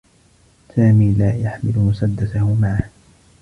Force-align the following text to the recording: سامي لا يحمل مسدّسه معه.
سامي 0.75 1.13
لا 1.13 1.35
يحمل 1.35 1.73
مسدّسه 1.75 2.53
معه. 2.53 2.89